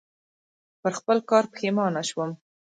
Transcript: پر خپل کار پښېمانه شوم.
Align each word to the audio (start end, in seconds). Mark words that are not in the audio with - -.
پر 0.81 0.91
خپل 0.99 1.17
کار 1.29 1.43
پښېمانه 1.53 2.01
شوم. 2.09 2.31